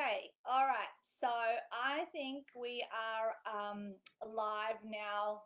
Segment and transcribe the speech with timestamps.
[0.00, 0.96] Okay, all right.
[1.20, 3.92] So I think we are um,
[4.24, 5.44] live now,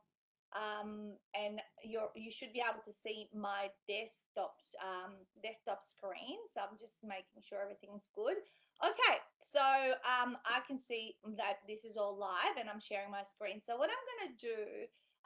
[0.55, 6.39] um, and you're you should be able to see my desktop um, desktop screen.
[6.55, 8.39] So I'm just making sure everything's good.
[8.79, 9.59] Okay, so
[10.07, 13.59] um, I can see that this is all live, and I'm sharing my screen.
[13.59, 14.61] So what I'm going to do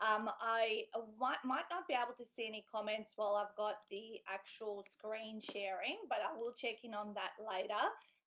[0.01, 0.89] um, I
[1.21, 5.43] might, might not be able to see any comments while I've got the actual screen
[5.43, 7.83] sharing, but I will check in on that later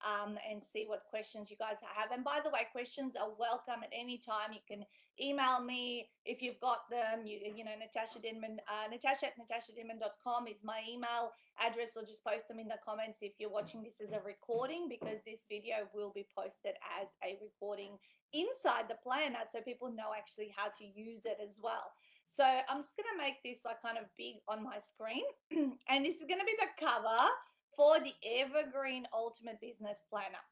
[0.06, 2.12] um, and see what questions you guys have.
[2.12, 4.54] And by the way, questions are welcome at any time.
[4.54, 4.86] You can
[5.22, 7.26] email me if you've got them.
[7.26, 12.24] You, you know, Natasa Denman, uh, Natasha at natasadenman.com is my email address, or just
[12.24, 15.88] post them in the comments if you're watching this as a recording because this video
[15.94, 17.98] will be posted as a recording
[18.34, 21.92] inside the planner so people know actually how to use it as well.
[22.26, 25.26] So I'm just going to make this like kind of big on my screen.
[25.90, 27.28] and this is going to be the cover
[27.76, 30.44] for the Evergreen Ultimate Business Planner.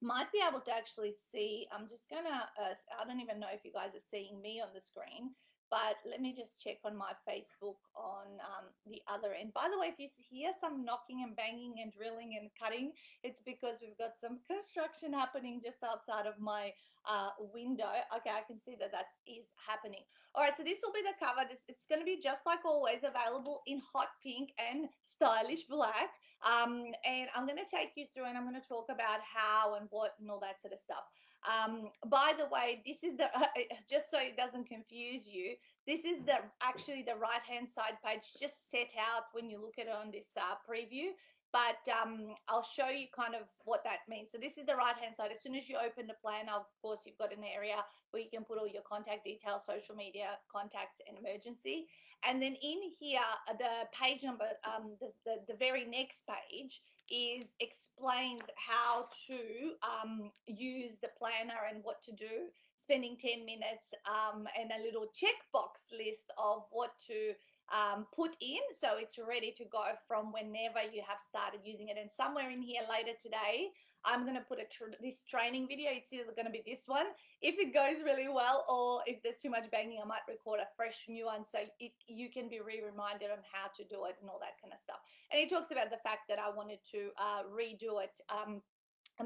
[0.00, 3.64] Might be able to actually see, I'm just to, uh, I don't even know if
[3.64, 5.34] you guys are seeing me on the screen,
[5.70, 9.52] but let me just check on my Facebook on um, the other end.
[9.52, 13.42] By the way, if you hear some knocking and banging and drilling and cutting, it's
[13.42, 16.72] because we've got some construction happening just outside of my
[17.08, 17.88] uh, window.
[18.16, 20.02] Okay, I can see that that is happening.
[20.34, 21.46] All right, so this will be the cover.
[21.48, 26.10] This It's going to be just like always available in hot pink and stylish black.
[26.46, 29.74] Um, and I'm going to take you through and I'm going to talk about how
[29.74, 31.02] and what and all that sort of stuff.
[31.46, 33.46] Um, by the way, this is the, uh,
[33.90, 35.54] just so it doesn't confuse you,
[35.86, 39.78] this is the actually the right hand side page just set out when you look
[39.78, 41.10] at it on this uh, preview.
[41.52, 44.28] But um, I'll show you kind of what that means.
[44.30, 45.30] So this is the right hand side.
[45.34, 47.76] As soon as you open the plan, of course, you've got an area
[48.10, 51.88] where you can put all your contact details, social media, contacts, and emergency.
[52.26, 53.20] And then in here,
[53.58, 59.38] the page number, um, the, the, the very next page is explains how to
[59.82, 65.06] um, use the planner and what to do, spending 10 minutes um, and a little
[65.14, 67.32] checkbox list of what to
[67.72, 71.96] um, put in so it's ready to go from whenever you have started using it.
[72.00, 73.70] And somewhere in here later today,
[74.04, 75.90] I'm going to put a tr this training video.
[75.92, 77.06] It's either going to be this one
[77.40, 80.68] if it goes really well, or if there's too much banging, I might record a
[80.76, 84.30] fresh new one so it, you can be re-reminded on how to do it and
[84.30, 84.98] all that kind of stuff.
[85.30, 88.62] And he talks about the fact that I wanted to uh, redo it um,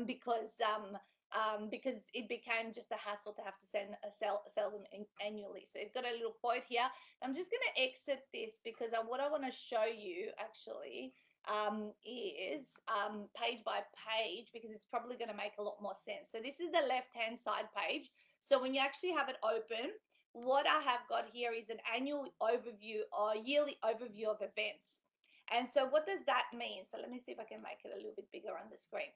[0.07, 0.97] because um,
[1.33, 4.85] um, because it became just a hassle to have to send uh, sell sell them
[4.93, 5.65] in, annually.
[5.65, 6.85] So I've got a little quote here.
[7.23, 11.15] I'm just going to exit this because I, what I want to show you actually
[11.49, 15.97] um, is um, page by page because it's probably going to make a lot more
[15.97, 16.31] sense.
[16.31, 18.11] So this is the left hand side page.
[18.41, 19.97] So when you actually have it open,
[20.33, 25.03] what I have got here is an annual overview or yearly overview of events.
[25.53, 26.85] And so what does that mean?
[26.87, 28.77] So let me see if I can make it a little bit bigger on the
[28.77, 29.13] screen.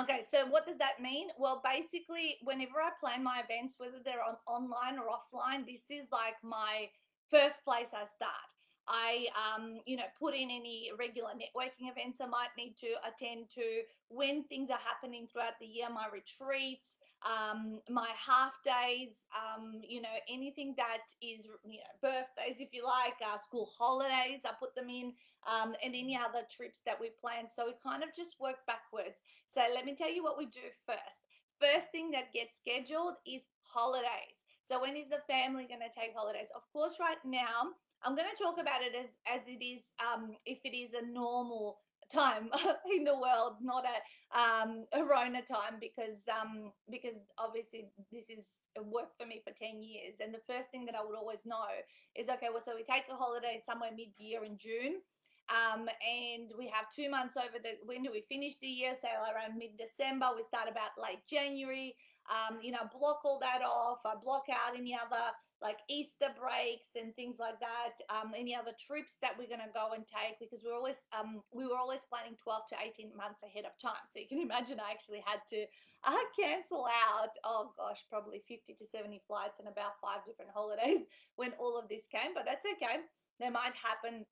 [0.00, 1.28] Okay, so what does that mean?
[1.38, 6.06] Well, basically, whenever I plan my events, whether they're on online or offline, this is
[6.10, 6.88] like my
[7.28, 8.48] first place I start.
[8.88, 13.50] I, um, you know, put in any regular networking events I might need to attend
[13.50, 19.80] to, when things are happening throughout the year, my retreats, um, my half days, um,
[19.86, 24.50] you know, anything that is, you know, birthdays, if you like, uh, school holidays, I
[24.58, 25.12] put them in,
[25.46, 27.46] um, and any other trips that we plan.
[27.54, 29.22] So we kind of just work backwards.
[29.46, 31.22] So let me tell you what we do first.
[31.60, 34.41] First thing that gets scheduled is holidays.
[34.72, 36.48] So when is the family going to take holidays?
[36.56, 40.34] Of course, right now, I'm going to talk about it as, as it is, um,
[40.46, 41.76] if it is a normal
[42.10, 42.48] time
[42.96, 44.00] in the world, not a
[44.32, 48.46] um, Rona time, because um, because obviously this is
[48.80, 50.16] worked for me for 10 years.
[50.24, 51.68] And the first thing that I would always know
[52.16, 55.04] is, okay, well, so we take a holiday somewhere mid-year in June.
[55.52, 58.94] Um, and we have two months over the when do we finish the year?
[58.98, 61.94] So around mid-December, we start about late January
[62.30, 63.98] um, you know, block all that off.
[64.06, 67.98] I block out any other like Easter breaks and things like that.
[68.10, 71.42] Um, any other trips that we're going to go and take because we're always um,
[71.50, 74.06] we were always planning 12 to 18 months ahead of time.
[74.06, 75.66] So you can imagine I actually had to
[76.04, 77.34] uh, cancel out.
[77.44, 81.06] Oh gosh, probably 50 to 70 flights and about five different holidays
[81.36, 82.34] when all of this came.
[82.34, 83.02] But that's okay.
[83.40, 84.26] They might happen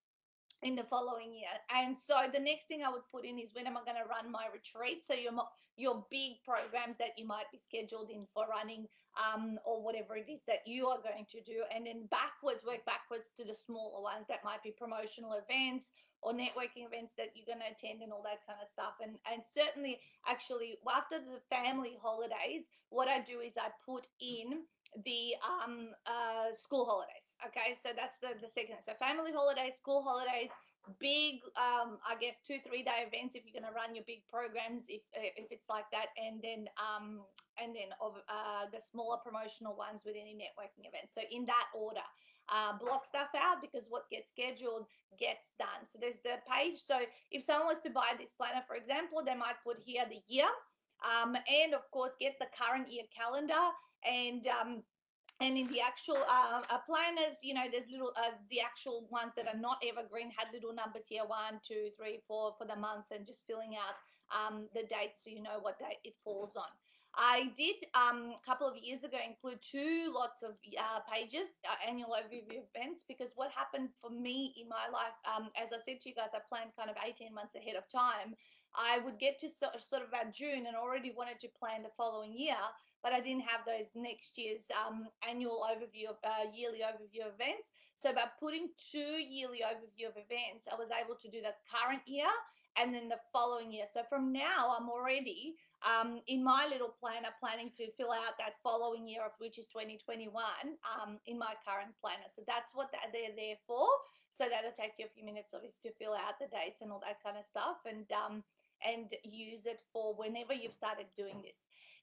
[0.63, 1.57] in the following year.
[1.75, 4.09] And so the next thing I would put in is when am I going to
[4.09, 5.05] run my retreat?
[5.05, 5.33] So your
[5.77, 8.87] your big programs that you might be scheduled in for running
[9.17, 11.65] um, or whatever it is that you are going to do.
[11.75, 15.87] And then backwards, work backwards to the smaller ones that might be promotional events
[16.21, 19.01] or networking events that you're going to attend and all that kind of stuff.
[19.01, 19.99] And, and certainly
[20.29, 24.69] actually after the family holidays, what I do is I put in
[25.05, 27.39] the um, uh, school holidays.
[27.47, 28.83] Okay, so that's the, the second.
[28.85, 30.51] So family holidays, school holidays,
[30.99, 34.27] big, um, I guess two three day events if you're going to run your big
[34.27, 37.23] programs if if it's like that, and then um,
[37.61, 41.15] and then of uh, the smaller promotional ones with any networking events.
[41.15, 42.05] So in that order.
[42.51, 44.85] Uh, block stuff out because what gets scheduled
[45.21, 45.87] gets done.
[45.87, 46.83] So there's the page.
[46.83, 46.99] So
[47.31, 50.51] if someone was to buy this planner, for example, they might put here the year
[51.05, 53.67] um, and of course get the current year calendar
[54.05, 54.83] and um,
[55.41, 59.33] and in the actual uh, uh, planners, you know, there's little uh, the actual ones
[59.37, 63.07] that are not evergreen had little numbers here one, two, three, four for the month,
[63.11, 63.97] and just filling out
[64.37, 66.69] um, the date so you know what date it falls on.
[67.17, 71.75] I did um, a couple of years ago include two lots of uh, pages, uh,
[71.89, 76.01] annual overview events, because what happened for me in my life, um, as I said
[76.03, 78.37] to you guys, I planned kind of 18 months ahead of time.
[78.75, 82.33] I would get to sort of about June and already wanted to plan the following
[82.33, 82.57] year,
[83.03, 87.73] but I didn't have those next year's um, annual overview of uh, yearly overview events.
[87.97, 92.03] So by putting two yearly overview of events, I was able to do the current
[92.07, 92.31] year
[92.77, 93.87] and then the following year.
[93.93, 98.61] So from now, I'm already um, in my little planner planning to fill out that
[98.63, 100.31] following year of which is 2021
[100.85, 102.29] um, in my current planner.
[102.31, 103.87] So that's what they're there for.
[104.31, 107.03] So that'll take you a few minutes, obviously, to fill out the dates and all
[107.03, 107.83] that kind of stuff.
[107.85, 108.45] And um,
[108.87, 111.57] and use it for whenever you've started doing this.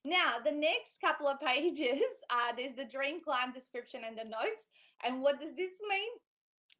[0.03, 4.69] Now, the next couple of pages, uh, there's the dream client description and the notes.
[5.03, 6.09] And what does this mean?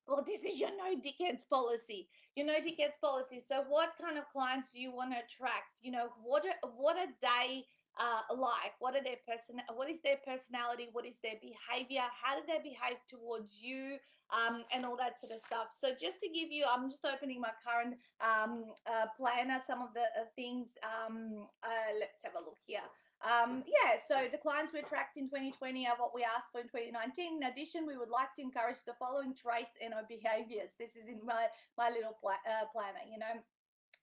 [0.07, 2.07] Well, this is your no dickheads policy.
[2.35, 3.41] Your no dickheads policy.
[3.45, 5.75] So, what kind of clients do you want to attract?
[5.81, 7.65] You know, what are, what are they
[7.99, 8.73] uh, like?
[8.79, 9.61] What are their person?
[9.73, 10.89] What is their personality?
[10.91, 12.03] What is their behavior?
[12.21, 13.97] How do they behave towards you?
[14.27, 15.71] Um, and all that sort of stuff.
[15.71, 19.63] So just to give you, I'm just opening my current um, uh, planner.
[19.65, 20.67] Some of the uh, things.
[20.83, 22.83] Um, uh, let's have a look here.
[23.25, 26.69] Um, yeah, so the clients we attract in 2020 are what we asked for in
[26.69, 27.41] 2019.
[27.41, 30.69] In addition, we would like to encourage the following traits and our behaviors.
[30.77, 33.01] This is in my my little pla- uh, planner.
[33.09, 33.41] You know,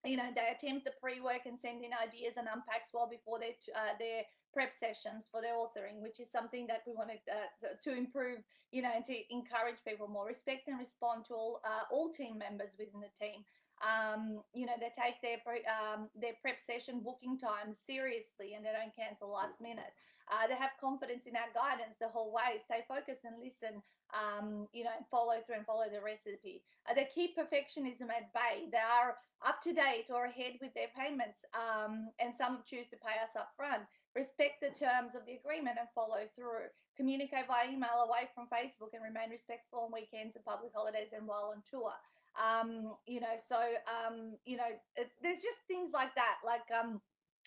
[0.05, 3.56] you know they attempt the pre-work and send in ideas and unpacks well before their
[3.75, 4.23] uh, their
[4.53, 8.39] prep sessions for their authoring which is something that we wanted uh, to improve
[8.75, 10.27] you know and to encourage people more.
[10.27, 13.45] Respect and respond to all uh, all team members within the team
[13.82, 18.73] um, you know they take their um, their prep session booking time seriously and they
[18.73, 19.94] don't cancel last minute
[20.31, 23.82] uh, they have confidence in our guidance the whole way stay focused and listen
[24.15, 26.62] um, you know, follow through and follow the recipe.
[26.88, 28.71] Uh, they keep perfectionism at bay.
[28.71, 32.99] They are up to date or ahead with their payments, um, and some choose to
[33.03, 33.82] pay us up front.
[34.15, 36.70] Respect the terms of the agreement and follow through.
[36.97, 41.27] Communicate via email away from Facebook and remain respectful on weekends and public holidays and
[41.27, 41.99] while on tour.
[42.34, 46.36] Um, you know, so um, you know, it, there's just things like that.
[46.44, 47.00] Like, um,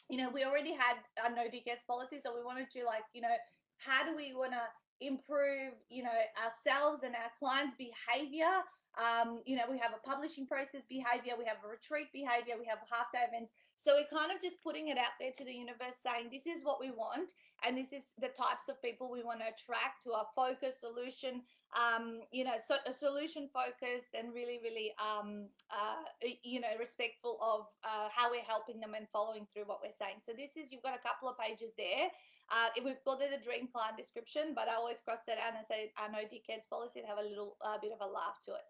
[0.09, 0.95] you know, we already had
[1.25, 3.35] a no dickheads policy, so we wanted to like, you know,
[3.77, 8.63] how do we want to improve, you know, ourselves and our clients' behavior.
[8.97, 12.65] Um, you know, we have a publishing process behavior, we have a retreat behavior, we
[12.65, 13.53] have half day events.
[13.77, 16.65] So we're kind of just putting it out there to the universe saying this is
[16.65, 20.13] what we want and this is the types of people we want to attract to
[20.17, 21.45] our focus solution,
[21.77, 26.01] um, you know, so a solution focused and really, really, um, uh,
[26.41, 30.25] you know, respectful of uh, how we're helping them and following through what we're saying.
[30.25, 32.09] So this is, you've got a couple of pages there
[32.49, 35.67] uh, we've called it a dream client description, but I always cross that out and
[35.67, 38.51] say I know dickheads policy and have a little uh, bit of a laugh to
[38.51, 38.63] it.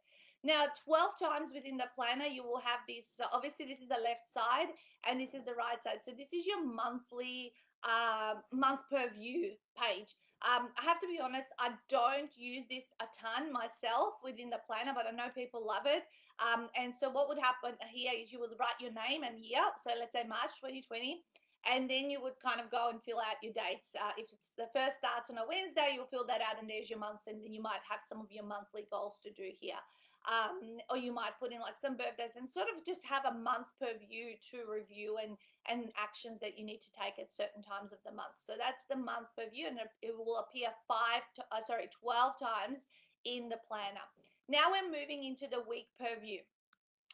[0.43, 3.05] Now, 12 times within the planner, you will have this.
[3.17, 4.69] So obviously, this is the left side
[5.09, 5.99] and this is the right side.
[6.03, 7.53] So this is your monthly
[7.83, 10.15] uh, month per view page.
[10.45, 14.61] Um, I have to be honest, I don't use this a ton myself within the
[14.67, 16.03] planner, but I know people love it.
[16.37, 19.65] Um, and so what would happen here is you would write your name and year.
[19.81, 21.23] So let's say March 2020
[21.65, 23.95] and then you would kind of go and fill out your dates.
[23.95, 26.89] Uh, if it's the first starts on a Wednesday, you'll fill that out, and there's
[26.89, 29.79] your month, and then you might have some of your monthly goals to do here.
[30.27, 33.31] Um, or you might put in like some birthdays and sort of just have a
[33.31, 35.37] month per view to review and
[35.71, 38.35] and actions that you need to take at certain times of the month.
[38.35, 42.33] So that's the month per view, and it, will appear five to uh, sorry twelve
[42.37, 42.91] times
[43.23, 44.03] in the planner.
[44.49, 46.43] Now we're moving into the week per view.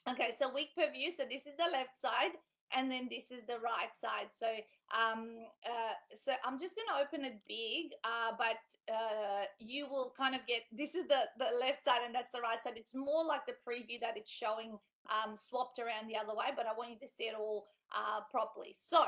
[0.10, 1.12] Okay, so week per view.
[1.16, 2.34] So this is the left side
[2.76, 4.30] and then this is the right side.
[4.32, 4.48] So
[4.94, 8.62] um, uh, so I'm just going to open it big, uh, but
[8.94, 12.42] uh, you will kind of get, this is the, the left side and that's the
[12.42, 12.74] right side.
[12.76, 14.78] It's more like the preview that it's showing
[15.10, 18.22] um, swapped around the other way, but I want you to see it all uh,
[18.30, 18.76] properly.
[18.88, 19.06] So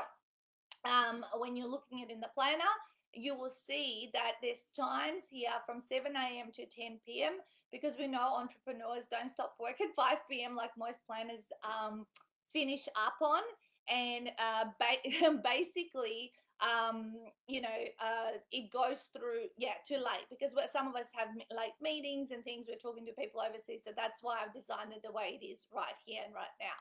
[0.84, 2.74] um, when you're looking at in the planner,
[3.14, 6.50] you will see that there's times here from 7 a.m.
[6.52, 7.34] to 10 p.m.
[7.70, 10.56] because we know entrepreneurs don't stop work at 5 p.m.
[10.56, 12.06] like most planners um,
[12.52, 13.42] finish up on.
[13.88, 16.32] and uh, ba- basically
[16.64, 17.12] um
[17.46, 21.76] you know uh it goes through yeah too late because some of us have late
[21.82, 25.12] meetings and things we're talking to people overseas so that's why i've designed it the
[25.12, 26.72] way it is right here and right now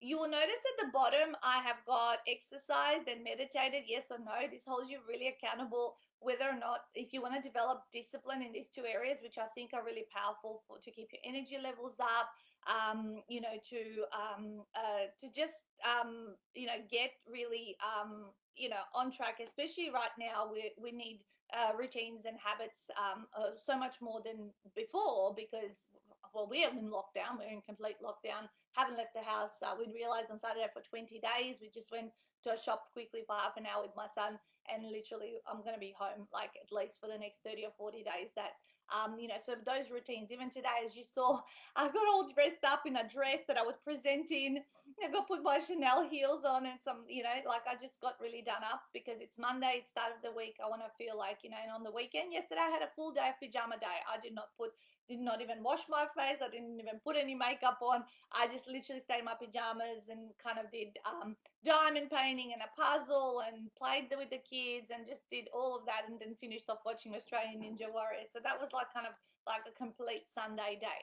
[0.00, 4.46] you will notice at the bottom I have got exercised and meditated, yes or no.
[4.50, 8.52] This holds you really accountable whether or not if you want to develop discipline in
[8.52, 11.96] these two areas, which I think are really powerful for to keep your energy levels
[12.00, 12.30] up,
[12.66, 13.78] um, you know, to
[14.12, 18.26] um, uh, to just um, you know get really um,
[18.56, 21.20] you know on track, especially right now we we need
[21.52, 25.92] uh, routines and habits um, uh, so much more than before because
[26.34, 29.62] well we're in lockdown, we're in complete lockdown haven't left the house.
[29.62, 31.56] Uh, we realized on Saturday for 20 days.
[31.62, 32.10] We just went
[32.42, 34.38] to a shop quickly for half an hour with my son,
[34.72, 37.74] and literally, I'm going to be home like at least for the next 30 or
[37.76, 38.30] 40 days.
[38.36, 38.56] That
[38.92, 41.40] um, you know, so those routines, even today, as you saw,
[41.76, 44.58] I got all dressed up in a dress that I would present in.
[45.02, 48.20] I got put my Chanel heels on and some, you know, like I just got
[48.20, 50.56] really done up because it's Monday, it's start of the week.
[50.64, 52.92] I want to feel like, you know, and on the weekend, yesterday I had a
[52.94, 53.98] full day of pajama day.
[54.06, 54.72] I did not put
[55.08, 56.40] did not even wash my face.
[56.40, 58.04] I didn't even put any makeup on.
[58.32, 62.62] I just literally stayed in my pajamas and kind of did um, diamond painting and
[62.62, 66.34] a puzzle and played with the kids and just did all of that and then
[66.40, 68.32] finished off watching Australian Ninja Warriors.
[68.32, 69.14] So that was like kind of
[69.46, 71.00] like a complete Sunday day.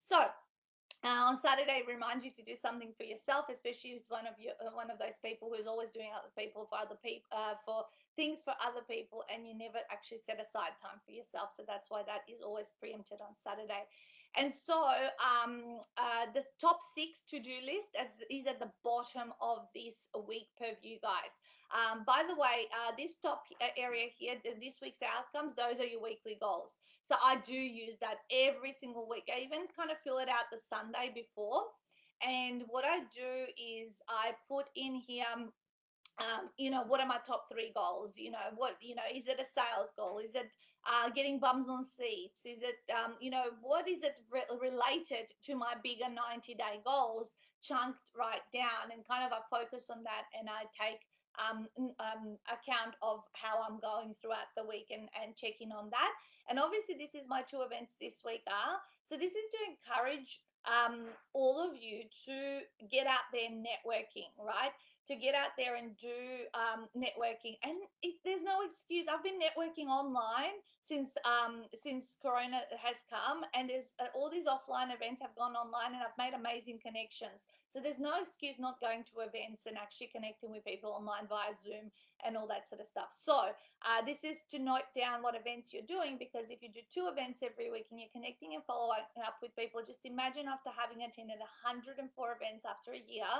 [0.00, 0.28] So
[1.02, 4.54] uh, on Saturday, remind you to do something for yourself, especially as one of you,
[4.62, 7.90] uh, one of those people who's always doing other people for other people, uh, for
[8.14, 11.50] things for other people, and you never actually set aside time for yourself.
[11.58, 13.82] So that's why that is always preempted on Saturday.
[14.36, 14.88] And so
[15.20, 17.88] um, uh, the top six to do list
[18.30, 21.36] is, at the bottom of this week per view, guys.
[21.72, 25.88] Um, by the way, uh, this top uh, area here, this week's outcomes, those are
[25.88, 26.76] your weekly goals.
[27.02, 29.28] So I do use that every single week.
[29.34, 31.64] I even kind of fill it out the Sunday before.
[32.26, 35.24] And what I do is I put in here,
[36.20, 38.14] um, you know, what are my top three goals?
[38.16, 40.18] You know, what, you know, is it a sales goal?
[40.18, 40.50] Is it
[40.86, 42.44] uh, getting bums on seats?
[42.44, 46.80] Is it, um, you know, what is it re- related to my bigger 90 day
[46.84, 51.00] goals chunked right down and kind of I focus on that and I take
[51.40, 56.12] um, um, account of how I'm going throughout the week and, and checking on that.
[56.50, 58.76] And obviously, this is my two events this week are.
[59.04, 64.74] So this is to encourage um, all of you to get out there networking, right?
[65.08, 69.06] To get out there and do um, networking, and it, there's no excuse.
[69.10, 74.46] I've been networking online since um, since Corona has come, and there's uh, all these
[74.46, 77.42] offline events have gone online, and I've made amazing connections.
[77.72, 81.56] So there's no excuse not going to events and actually connecting with people online via
[81.56, 81.88] Zoom
[82.20, 83.16] and all that sort of stuff.
[83.16, 86.84] So uh, this is to note down what events you're doing because if you do
[86.92, 90.68] two events every week and you're connecting and following up with people, just imagine after
[90.68, 91.96] having attended 104
[92.36, 93.32] events after a year,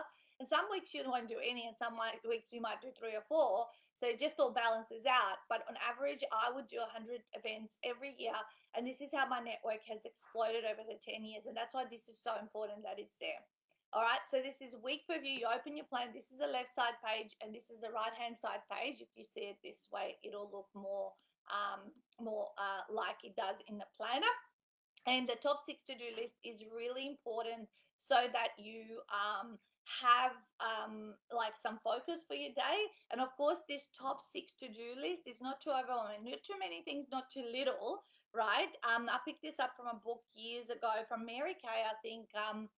[0.46, 3.66] some weeks you won't do any, and some weeks you might do three or four.
[3.98, 5.38] So it just all balances out.
[5.48, 8.34] But on average, I would do 100 events every year.
[8.74, 11.46] And this is how my network has exploded over the 10 years.
[11.46, 13.38] And that's why this is so important that it's there.
[13.94, 15.44] All right, so this is week preview.
[15.44, 16.16] You open your plan.
[16.16, 19.04] This is the left side page, and this is the right hand side page.
[19.04, 21.12] If you see it this way, it'll look more
[21.52, 24.32] um, more uh, like it does in the planner.
[25.06, 27.68] And the top six to do list is really important
[27.98, 32.78] so that you um, have um, like some focus for your day.
[33.10, 36.58] And of course, this top six to do list is not too overwhelming, not too
[36.58, 38.02] many things, not too little,
[38.34, 38.72] right?
[38.86, 42.28] Um, I picked this up from a book years ago from Mary Kay, I think.
[42.36, 42.68] Um,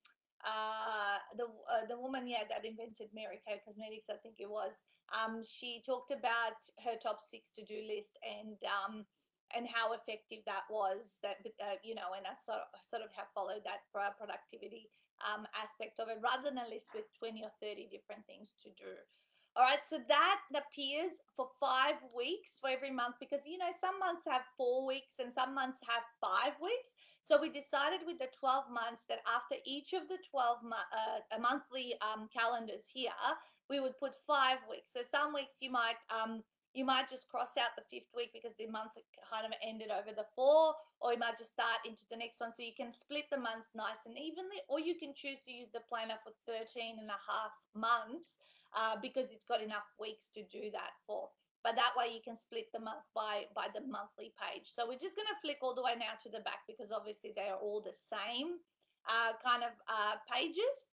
[0.44, 4.84] uh, the uh, the woman yeah that invented Mary Kay Cosmetics, I think it was.
[5.08, 9.08] Um, she talked about her top six to do list and um,
[9.56, 11.16] and how effective that was.
[11.24, 14.12] That uh, you know, and I sort of, sort of have followed that for our
[14.12, 14.92] productivity
[15.24, 18.70] um, aspect of it, rather than a list with twenty or thirty different things to
[18.76, 18.92] do.
[19.56, 23.98] All right, so that appears for five weeks for every month because you know some
[24.00, 26.90] months have four weeks and some months have five weeks.
[27.22, 31.94] So we decided with the 12 months that after each of the 12 uh, monthly
[32.04, 33.16] um, calendars here,
[33.70, 34.90] we would put five weeks.
[34.92, 36.42] So some weeks you might um,
[36.74, 40.10] you might just cross out the fifth week because the month kind of ended over
[40.10, 42.50] the four, or you might just start into the next one.
[42.50, 45.70] So you can split the months nice and evenly, or you can choose to use
[45.70, 48.42] the planner for 13 and a half months
[48.74, 51.30] uh, because it's got enough weeks to do that for.
[51.62, 54.68] But that way you can split the month by, by the monthly page.
[54.68, 57.32] So we're just going to flick all the way now to the back because obviously
[57.32, 58.60] they are all the same
[59.08, 60.90] uh, kind of uh, pages.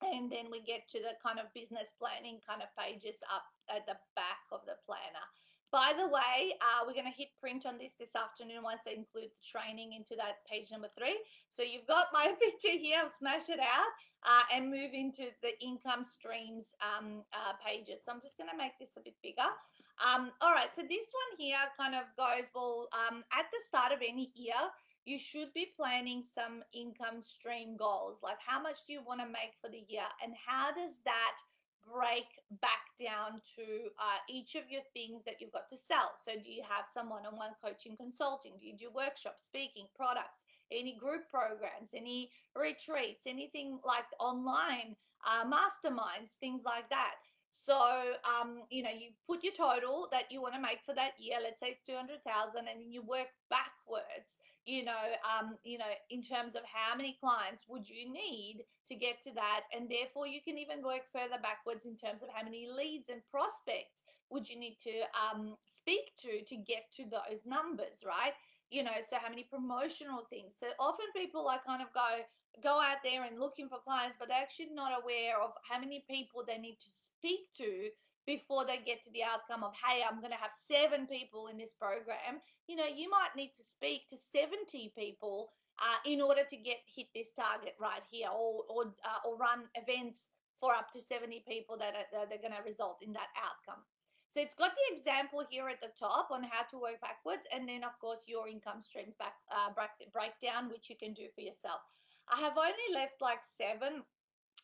[0.00, 3.84] And then we get to the kind of business planning kind of pages up at
[3.86, 5.26] the back of the planner.
[5.70, 8.98] By the way, uh, we're going to hit print on this this afternoon once I
[8.98, 11.14] include the training into that page number three.
[11.48, 13.92] So you've got my picture here, smash it out
[14.26, 18.02] uh, and move into the income streams um, uh, pages.
[18.04, 19.46] So I'm just going to make this a bit bigger.
[20.02, 23.92] Um, all right, so this one here kind of goes, well, um, at the start
[23.92, 24.58] of any year,
[25.10, 28.18] you should be planning some income stream goals.
[28.22, 31.34] Like how much do you want to make for the year and how does that
[31.92, 36.12] break back down to uh, each of your things that you've got to sell.
[36.22, 38.52] So, do you have some one on one coaching consulting?
[38.60, 44.94] Do you do workshops, speaking, products, any group programs, any retreats, anything like online,
[45.26, 47.14] uh, masterminds, things like that?
[47.66, 47.76] So,
[48.24, 51.38] um, you know, you put your total that you want to make for that year.
[51.42, 54.38] Let's say it's 200,000 and you work backwards,
[54.70, 58.94] you know, um, you know, in terms of how many clients would you need to
[58.94, 59.62] get to that?
[59.74, 63.20] And therefore you can even work further backwards in terms of how many leads and
[63.26, 68.38] prospects would you need to um, speak to to get to those numbers, right?
[68.70, 70.54] You know, so how many promotional things.
[70.54, 72.22] So often people like kind of go,
[72.62, 76.04] go out there and looking for clients, but they're actually not aware of how many
[76.08, 77.90] people they need to speak to
[78.26, 81.58] before they get to the outcome of, hey, I'm going to have seven people in
[81.58, 82.40] this program.
[82.68, 85.50] You know, you might need to speak to 70 people
[85.80, 89.64] uh, in order to get hit this target right here, or or uh, or run
[89.74, 90.28] events
[90.60, 93.80] for up to 70 people that are, that are going to result in that outcome.
[94.30, 97.66] So it's got the example here at the top on how to work backwards, and
[97.66, 99.72] then of course your income streams back uh,
[100.12, 101.80] breakdown, which you can do for yourself.
[102.30, 104.04] I have only left like seven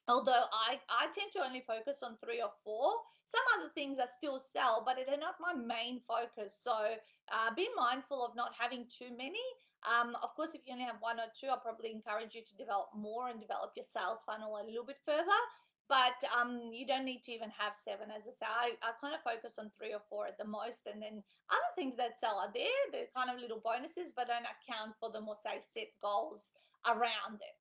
[0.08, 2.94] although I, I tend to only focus on three or four.
[3.26, 6.54] Some other things I still sell but they're not my main focus.
[6.62, 9.42] So uh, be mindful of not having too many.
[9.82, 12.56] Um, of course if you only have one or two I'll probably encourage you to
[12.56, 15.40] develop more and develop your sales funnel a little bit further.
[15.88, 18.10] But um, you don't need to even have seven.
[18.10, 20.86] As I say I, I kind of focus on three or four at the most
[20.86, 22.82] and then other things that sell are there.
[22.90, 26.54] They're kind of little bonuses but don't account for them or say set goals
[26.86, 27.58] around it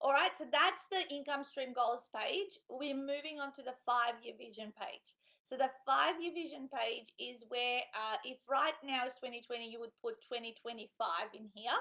[0.00, 2.58] all right, so that's the income stream goals page.
[2.68, 5.16] We're moving on to the five year vision page.
[5.48, 9.80] So the five year vision page is where, uh, if right now is 2020, you
[9.80, 10.90] would put 2025
[11.34, 11.80] in here.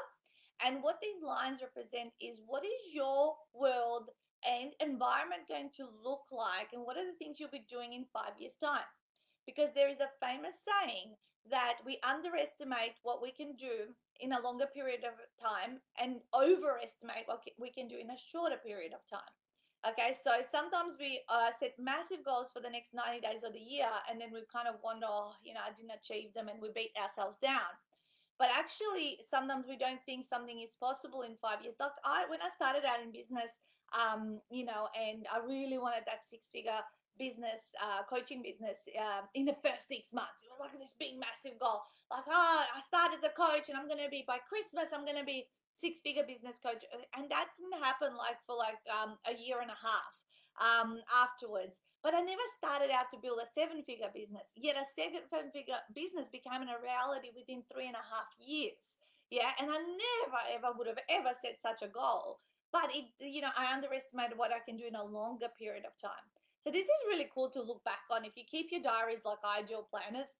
[0.63, 4.09] And what these lines represent is what is your world
[4.47, 8.05] and environment going to look like, and what are the things you'll be doing in
[8.13, 8.87] five years' time?
[9.45, 11.17] Because there is a famous saying
[11.49, 17.25] that we underestimate what we can do in a longer period of time and overestimate
[17.25, 19.33] what we can do in a shorter period of time.
[19.85, 23.61] Okay, so sometimes we uh, set massive goals for the next 90 days of the
[23.61, 26.57] year, and then we kind of wonder, oh, you know, I didn't achieve them, and
[26.59, 27.69] we beat ourselves down.
[28.39, 31.75] But actually, sometimes we don't think something is possible in five years.
[31.79, 33.61] Like I, when I started out in business,
[33.93, 36.81] um, you know, and I really wanted that six-figure
[37.17, 40.43] business, uh, coaching business um, in the first six months.
[40.43, 41.83] It was like this big, massive goal.
[42.11, 45.05] Like, oh, I started as a coach and I'm going to be by Christmas, I'm
[45.05, 46.85] going to be six figure business coach.
[47.17, 50.13] And that didn't happen like for like um, a year and a half
[50.61, 51.81] um, afterwards.
[52.05, 54.53] But I never started out to build a seven figure business.
[54.53, 59.01] Yet a seven figure business became a reality within three and a half years.
[59.33, 59.49] Yeah.
[59.57, 62.39] And I never, ever would have ever set such a goal.
[62.71, 65.97] But it, you know, I underestimated what I can do in a longer period of
[65.97, 66.27] time.
[66.65, 68.25] So this is really cool to look back on.
[68.25, 70.33] If you keep your diaries like I do, planners,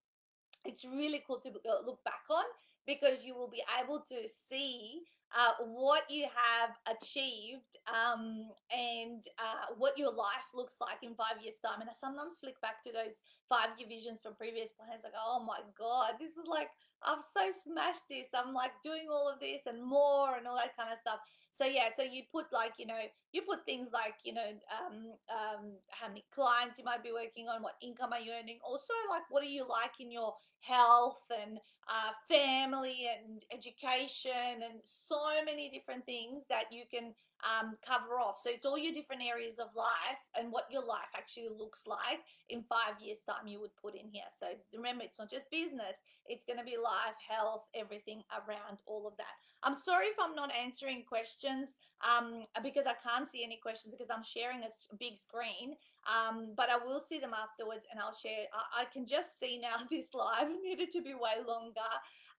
[0.66, 2.46] it's really cool to uh, look back on
[2.88, 4.16] because you will be able to
[4.50, 5.04] see
[5.38, 11.44] uh, what you have achieved um, and uh, what your life looks like in five
[11.44, 11.82] years' time.
[11.82, 15.44] And I sometimes flick back to those five year visions from previous plans, like, oh
[15.46, 16.70] my God, this is like,
[17.04, 18.28] I've so smashed this.
[18.34, 21.20] I'm like doing all of this and more and all that kind of stuff
[21.56, 23.00] so yeah so you put like you know
[23.32, 27.48] you put things like you know um, um, how many clients you might be working
[27.48, 31.24] on what income are you earning also like what are you like in your health
[31.42, 38.20] and uh, family and education and so many different things that you can um, cover
[38.20, 38.40] off.
[38.42, 42.24] So it's all your different areas of life and what your life actually looks like
[42.50, 44.30] in five years time you would put in here.
[44.40, 49.08] So remember it's not just business it's going to be life health everything around all
[49.08, 49.36] of that.
[49.64, 51.70] I'm sorry if i'm not answering questions
[52.06, 56.70] um, because i can't see any questions because i'm sharing a big screen um, but
[56.70, 60.14] i will see them afterwards and i'll share I, I can just see now this
[60.14, 61.90] live needed to be way longer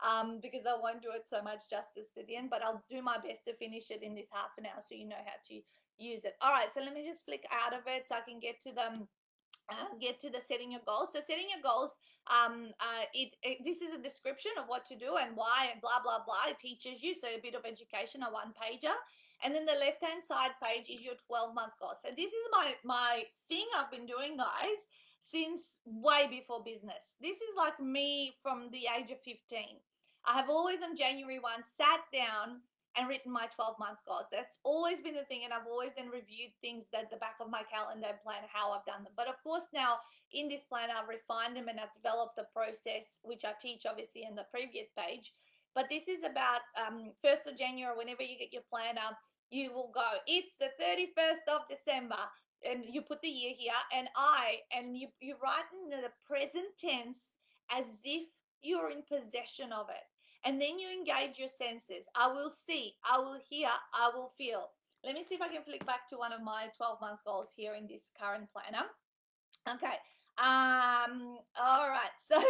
[0.04, 3.02] um, because I won't do it so much justice to the end, but I'll do
[3.02, 5.61] my best to finish it in this half an hour so you know how to
[5.98, 6.37] use it.
[6.40, 8.72] All right, so let me just flick out of it so I can get to
[8.72, 9.09] them.
[9.68, 11.09] Uh, get to the setting your goals.
[11.12, 11.98] So setting your goals,
[12.30, 15.80] um, uh, it, it, this is a description of what to do and why and
[15.80, 16.46] blah blah blah.
[16.46, 18.94] It teaches you so a bit of education, a one pager,
[19.42, 21.98] and then the left hand side page is your 12 month goal.
[22.00, 24.78] So this is my my thing I've been doing, guys,
[25.31, 27.17] since way before business.
[27.21, 29.79] This is like me from the age of 15.
[30.27, 32.61] I have always on January 1 sat down
[32.97, 34.27] and written my 12 month goals.
[34.33, 35.43] That's always been the thing.
[35.45, 38.73] And I've always then reviewed things at the back of my calendar and plan how
[38.73, 39.12] I've done them.
[39.17, 40.01] But of course, now
[40.33, 44.25] in this plan, I've refined them and I've developed a process, which I teach obviously
[44.29, 45.35] in the previous page.
[45.75, 49.12] But this is about um, 1st of January, whenever you get your planner,
[49.51, 52.19] you will go, it's the 31st of December
[52.69, 56.77] and you put the year here and I and you you write in the present
[56.79, 57.35] tense
[57.71, 58.27] as if
[58.62, 60.05] you're in possession of it.
[60.45, 62.07] And then you engage your senses.
[62.14, 64.69] I will see, I will hear, I will feel.
[65.05, 67.49] Let me see if I can flick back to one of my 12 month goals
[67.57, 68.87] here in this current planner.
[69.69, 69.97] Okay.
[70.38, 72.11] Um, all right.
[72.29, 72.42] So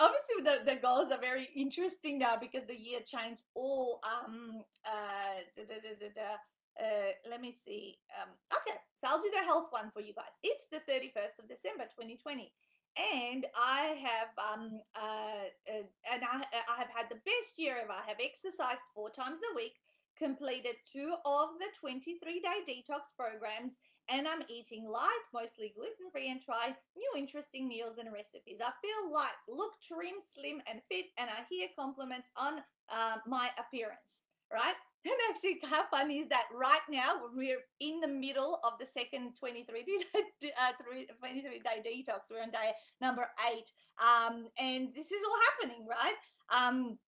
[0.00, 5.40] obviously the, the goals are very interesting now because the year changed all um uh
[5.56, 6.36] da, da, da,
[6.80, 7.98] uh, let me see.
[8.20, 10.34] Um, okay, so I'll do the health one for you guys.
[10.42, 12.50] It's the 31st of December 2020.
[12.94, 15.82] And I have um uh, uh
[16.12, 17.90] and I I have had the best year ever.
[17.90, 19.74] I have exercised four times a week,
[20.16, 23.72] completed two of the 23 day detox programs,
[24.08, 28.62] and I'm eating light, mostly gluten free, and try new interesting meals and recipes.
[28.62, 32.62] I feel light, look trim, slim, and fit, and I hear compliments on
[32.94, 34.22] uh, my appearance.
[34.52, 34.78] Right?
[35.04, 36.44] And actually, how funny is that?
[36.54, 40.72] Right now, we're in the middle of the second 23 day, uh,
[41.20, 42.30] 23 day detox.
[42.30, 43.70] We're on day number eight.
[44.00, 46.16] Um, and this is all happening, right?
[46.48, 46.98] Um,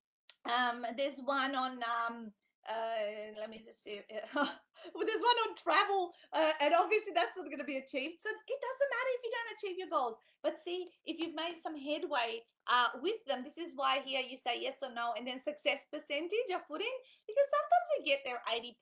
[0.45, 2.33] um, there's one on um,
[2.69, 4.01] uh, let me just see.
[4.35, 8.19] well, there's one on travel, uh, and obviously that's not going to be achieved.
[8.19, 10.17] So it doesn't matter if you don't achieve your goals.
[10.43, 14.37] But see, if you've made some headway uh, with them, this is why here you
[14.37, 18.21] say yes or no, and then success percentage I put in because sometimes we get
[18.25, 18.75] there 80%,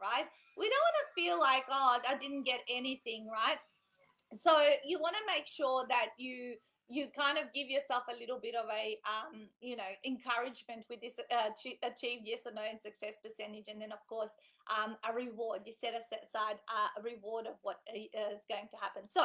[0.00, 0.26] right?
[0.56, 3.58] We don't want to feel like, oh, I didn't get anything, right?
[4.38, 4.52] So
[4.84, 6.56] you want to make sure that you
[6.88, 11.00] you kind of give yourself a little bit of a um, you know encouragement with
[11.00, 11.52] this uh,
[11.84, 14.32] achieve yes or no and success percentage and then of course
[14.72, 19.02] um, a reward you set aside uh, a reward of what uh, going to happen
[19.04, 19.24] so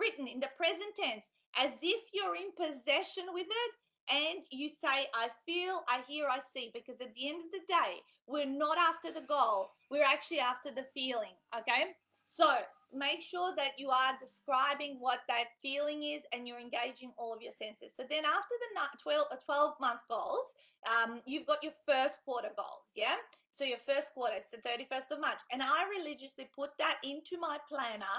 [0.00, 3.72] written in the present tense as if you're in possession with it
[4.10, 7.66] and you say i feel i hear i see because at the end of the
[7.68, 11.94] day we're not after the goal we're actually after the feeling okay
[12.26, 12.56] so
[12.92, 17.40] make sure that you are describing what that feeling is and you're engaging all of
[17.40, 17.92] your senses.
[17.96, 20.54] So then after the 12, uh, 12 month goals,
[20.88, 23.16] um, you've got your first quarter goals, yeah?
[23.50, 25.38] So your first quarter is the 31st of March.
[25.50, 28.16] And I religiously put that into my planner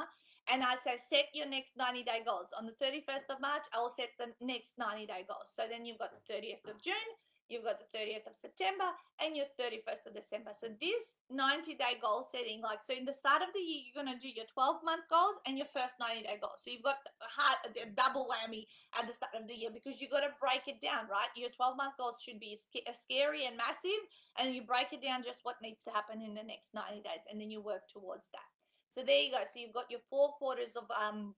[0.52, 2.48] and I say, set your next 90 day goals.
[2.58, 5.52] On the 31st of March, I will set the next 90 day goals.
[5.56, 7.12] So then you've got the 30th of June,
[7.48, 8.92] you've got the 30th of September
[9.24, 10.52] and your 31st of December.
[10.52, 14.04] So this 90 day goal setting, like, so in the start of the year, you're
[14.04, 16.60] going to do your 12 month goals and your first 90 day goals.
[16.64, 18.68] So you've got a double whammy
[19.00, 21.32] at the start of the year because you've got to break it down, right?
[21.36, 24.04] Your 12 month goals should be scary and massive,
[24.40, 27.24] and you break it down just what needs to happen in the next 90 days,
[27.30, 28.53] and then you work towards that.
[28.94, 29.42] So there you go.
[29.42, 31.36] So you've got your four quarters of um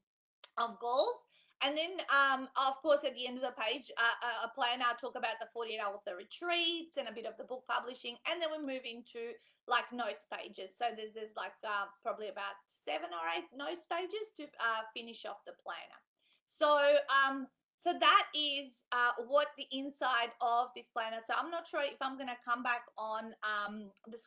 [0.58, 1.26] of goals
[1.64, 4.96] and then, um, of course, at the end of the page, uh, a plan I'll
[4.96, 8.18] talk about the 48 author retreats and a bit of the book publishing.
[8.30, 9.32] And then we move into
[9.68, 10.72] like notes pages.
[10.78, 15.26] So there's, there's like uh, probably about seven or eight notes pages to uh, finish
[15.26, 16.02] off the planner.
[16.46, 21.18] So, um, so that is uh, what the inside of this planner.
[21.26, 24.24] So I'm not sure if I'm going to come back on um, the screen